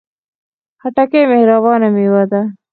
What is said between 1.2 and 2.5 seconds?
مهربانه میوه ده.